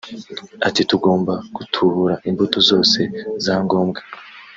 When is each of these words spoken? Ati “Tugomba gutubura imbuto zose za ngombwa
Ati 0.67 0.81
“Tugomba 0.89 1.33
gutubura 1.55 2.15
imbuto 2.29 2.57
zose 2.69 2.99
za 3.45 3.55
ngombwa 3.65 4.01